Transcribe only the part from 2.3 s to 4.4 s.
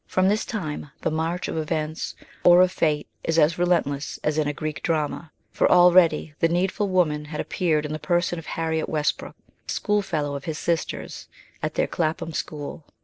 or of fate is as relentless as